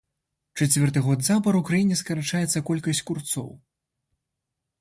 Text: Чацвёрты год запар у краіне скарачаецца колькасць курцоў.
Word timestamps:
Чацвёрты 0.59 1.03
год 1.07 1.19
запар 1.27 1.53
у 1.59 1.61
краіне 1.69 1.99
скарачаецца 2.01 2.65
колькасць 2.71 3.05
курцоў. 3.11 3.49